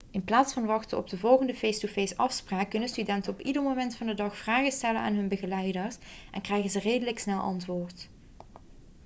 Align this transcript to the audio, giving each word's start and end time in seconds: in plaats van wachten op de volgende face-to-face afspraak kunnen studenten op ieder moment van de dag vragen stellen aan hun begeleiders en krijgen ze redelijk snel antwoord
in 0.11 0.23
plaats 0.23 0.53
van 0.53 0.65
wachten 0.65 0.97
op 0.97 1.09
de 1.09 1.17
volgende 1.17 1.55
face-to-face 1.55 2.17
afspraak 2.17 2.69
kunnen 2.69 2.89
studenten 2.89 3.33
op 3.33 3.41
ieder 3.41 3.61
moment 3.63 3.95
van 3.95 4.07
de 4.07 4.13
dag 4.13 4.37
vragen 4.37 4.71
stellen 4.71 5.01
aan 5.01 5.13
hun 5.15 5.27
begeleiders 5.27 5.97
en 6.31 6.41
krijgen 6.41 6.69
ze 6.69 6.79
redelijk 6.79 7.19
snel 7.19 7.39
antwoord 7.41 8.09